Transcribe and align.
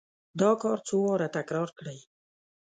دا 0.39 0.51
کار 0.61 0.77
څو 0.87 0.95
واره 1.05 1.27
تکرار 1.35 1.69
کړئ. 1.77 1.99